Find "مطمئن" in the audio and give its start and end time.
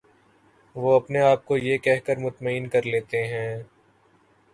2.19-2.67